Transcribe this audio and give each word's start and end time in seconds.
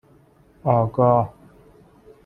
آگاه 0.63 1.33